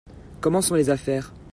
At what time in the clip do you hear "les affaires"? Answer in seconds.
0.73-1.31